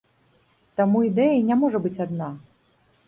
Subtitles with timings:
[0.79, 2.31] Таму ідэя не можа быць адна.